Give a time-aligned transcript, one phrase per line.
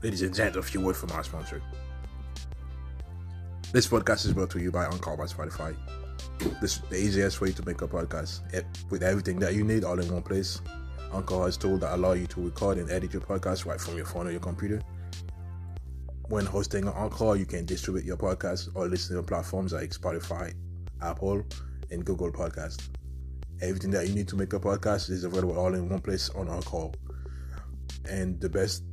[0.00, 1.60] Ladies and gents, a few words from our sponsor.
[3.72, 5.74] This podcast is brought to you by Anchor by Spotify.
[6.60, 9.82] This is the easiest way to make a podcast it, with everything that you need
[9.82, 10.60] all in one place.
[11.12, 14.06] Anchor has tools that allow you to record and edit your podcast right from your
[14.06, 14.80] phone or your computer.
[16.28, 20.54] When hosting on Anchor, you can distribute your podcast or listen to platforms like Spotify,
[21.02, 21.42] Apple,
[21.90, 22.88] and Google Podcast.
[23.60, 26.48] Everything that you need to make a podcast is available all in one place on
[26.48, 26.90] Anchor.
[28.08, 28.84] And the best,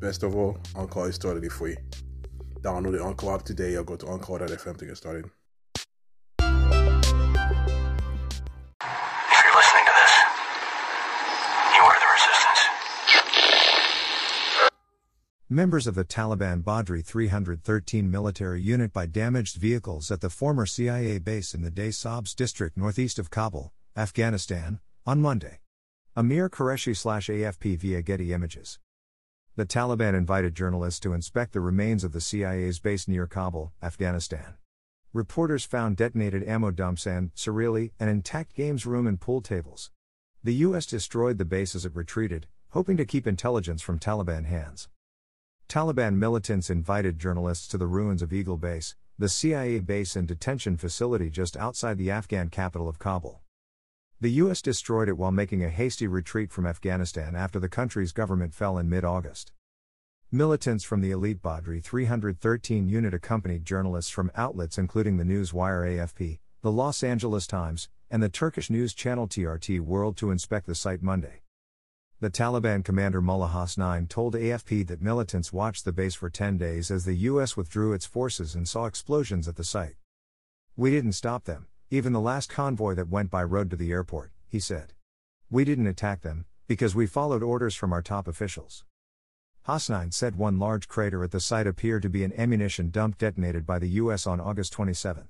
[0.00, 1.76] best of all, Anchor is totally free.
[2.60, 5.24] Download the Anchor app today or go to Anchor.fm to get started.
[5.70, 5.86] If
[9.44, 10.14] you're listening to this,
[11.76, 12.60] you are the resistance.
[15.48, 21.18] Members of the Taliban Badri 313 military unit by damaged vehicles at the former CIA
[21.18, 25.60] base in the Deh Sabz district northeast of Kabul, Afghanistan, on Monday.
[26.16, 28.78] Amir Qureshi slash AFP via Getty Images.
[29.58, 34.54] The Taliban invited journalists to inspect the remains of the CIA's base near Kabul, Afghanistan.
[35.12, 39.90] Reporters found detonated ammo dumps and, surreally, an intact games room and pool tables.
[40.44, 40.86] The U.S.
[40.86, 44.88] destroyed the base as it retreated, hoping to keep intelligence from Taliban hands.
[45.68, 50.76] Taliban militants invited journalists to the ruins of Eagle Base, the CIA base and detention
[50.76, 53.42] facility just outside the Afghan capital of Kabul.
[54.20, 54.60] The U.S.
[54.60, 58.88] destroyed it while making a hasty retreat from Afghanistan after the country's government fell in
[58.88, 59.52] mid August.
[60.32, 66.40] Militants from the elite Badri 313 unit accompanied journalists from outlets including the Newswire AFP,
[66.62, 71.00] the Los Angeles Times, and the Turkish news channel TRT World to inspect the site
[71.00, 71.42] Monday.
[72.18, 76.90] The Taliban commander Mullah Hasnain told AFP that militants watched the base for 10 days
[76.90, 77.56] as the U.S.
[77.56, 79.94] withdrew its forces and saw explosions at the site.
[80.76, 84.30] We didn't stop them, even the last convoy that went by road to the airport,
[84.46, 84.92] he said.
[85.50, 88.84] We didn't attack them, because we followed orders from our top officials.
[89.66, 93.66] Hasnain said one large crater at the site appeared to be an ammunition dump detonated
[93.66, 94.26] by the U.S.
[94.26, 95.28] on August 27.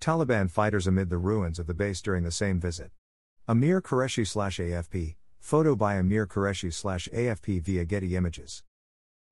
[0.00, 2.90] Taliban fighters amid the ruins of the base during the same visit.
[3.46, 6.72] Amir Qureshi AFP, photo by Amir Qureshi
[7.12, 8.62] AFP via Getty Images.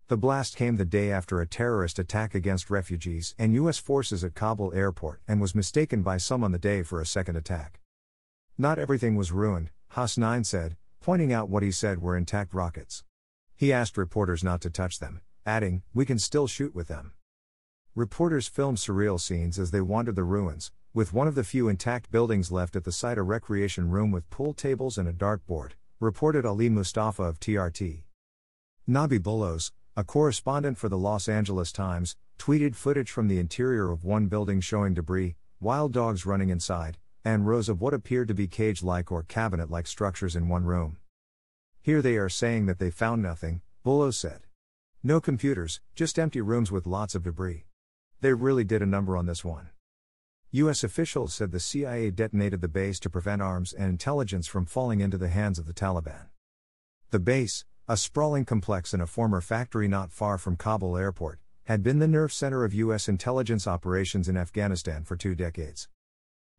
[0.08, 3.76] The blast came the day after a terrorist attack against refugees and U.S.
[3.76, 7.36] forces at Kabul airport and was mistaken by some on the day for a second
[7.36, 7.78] attack.
[8.56, 13.04] Not everything was ruined, Hasnain said, pointing out what he said were intact rockets.
[13.54, 17.12] He asked reporters not to touch them, adding, We can still shoot with them.
[17.94, 22.10] Reporters filmed surreal scenes as they wandered the ruins, with one of the few intact
[22.10, 26.46] buildings left at the site a recreation room with pool tables and a dartboard, reported
[26.46, 28.04] Ali Mustafa of TRT.
[28.88, 34.04] Nabi Bulos, a correspondent for the Los Angeles Times, tweeted footage from the interior of
[34.04, 38.46] one building showing debris, wild dogs running inside, and rows of what appeared to be
[38.46, 40.98] cage like or cabinet like structures in one room.
[41.82, 44.42] Here they are saying that they found nothing, Bulos said.
[45.02, 47.64] No computers, just empty rooms with lots of debris.
[48.20, 49.70] They really did a number on this one.
[50.52, 50.84] U.S.
[50.84, 55.18] officials said the CIA detonated the base to prevent arms and intelligence from falling into
[55.18, 56.28] the hands of the Taliban.
[57.10, 61.82] The base, a sprawling complex in a former factory not far from Kabul airport, had
[61.82, 63.08] been the nerve center of U.S.
[63.08, 65.88] intelligence operations in Afghanistan for two decades.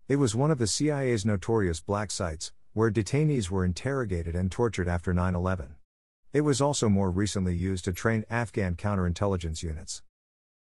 [0.08, 4.88] It was one of the CIA's notorious black sites, where detainees were interrogated and tortured
[4.88, 5.76] after 9 11.
[6.34, 10.02] It was also more recently used to train Afghan counterintelligence units.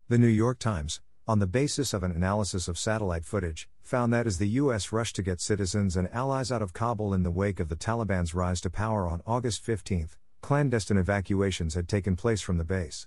[0.09, 4.27] The New York Times, on the basis of an analysis of satellite footage, found that
[4.27, 4.91] as the U.S.
[4.91, 8.34] rushed to get citizens and allies out of Kabul in the wake of the Taliban's
[8.34, 10.09] rise to power on August 15,
[10.42, 13.06] clandestine evacuations had taken place from the base.